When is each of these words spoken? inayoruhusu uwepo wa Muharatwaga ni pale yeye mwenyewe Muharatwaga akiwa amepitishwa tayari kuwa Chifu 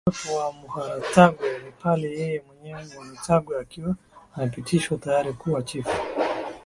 inayoruhusu 0.03 0.27
uwepo 0.27 0.39
wa 0.41 0.47
Muharatwaga 0.59 1.45
ni 1.63 1.71
pale 1.81 2.07
yeye 2.19 2.39
mwenyewe 2.47 2.81
Muharatwaga 2.85 3.53
akiwa 3.61 3.91
amepitishwa 4.35 4.97
tayari 4.97 5.33
kuwa 5.33 5.63
Chifu 5.63 5.97